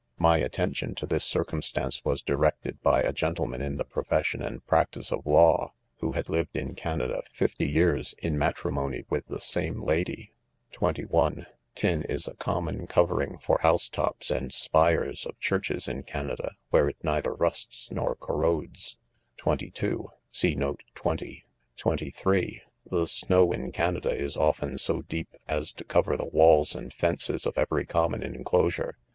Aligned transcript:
My 0.17 0.41
at 0.41 0.53
tention 0.53 0.95
to 0.95 1.05
this 1.05 1.23
circumstance, 1.23 2.03
was 2.03 2.23
directed 2.23 2.81
by 2.81 3.03
a 3.03 3.13
gentle 3.13 3.45
manfn, 3.45 3.77
the 3.77 3.83
profession 3.83 4.41
and 4.41 4.65
practice 4.65 5.11
of 5.11 5.27
law, 5.27 5.73
who 5.99 6.13
had 6.13 6.27
lived 6.27 6.57
in 6.57 6.73
Canada 6.73 7.21
fifty 7.31 7.69
years 7.69 8.15
in 8.17 8.35
matrimony 8.35 9.05
with 9.11 9.27
the 9.27 9.39
same 9.39 9.79
lady., 9.79 10.33
(21) 10.71 11.45
Tin 11.75 12.01
is 12.01 12.27
a 12.27 12.33
common 12.33 12.87
covering 12.87 13.37
for 13.37 13.59
house 13.59 13.87
tops 13.87 14.31
and 14.31 14.51
spires 14.51 15.23
of 15.27 15.37
churches 15.39 15.87
in 15.87 16.01
Canada,, 16.01 16.53
where 16.71 16.89
it 16.89 16.97
neither 17.03 17.35
rusts 17.35 17.91
nor 17.91 18.15
corrodes* 18.15 18.97
(22) 19.37 20.09
See 20.31 20.55
note 20.55 20.81
20. 20.95 21.45
(23) 21.77 22.61
The 22.89 23.05
snow 23.05 23.51
in 23.51 23.71
Canada 23.71 24.09
is 24.11 24.35
often 24.35 24.73
s© 24.77 25.07
deep, 25.07 25.35
as 25.47 25.71
to 25.73 25.83
cover 25.83 26.17
the 26.17 26.25
walls\ 26.25 26.73
and 26.73 26.91
fences 26.91 27.45
of 27.45 27.55
every 27.55 27.85
common 27.85 28.21
inelosure. 28.21 28.93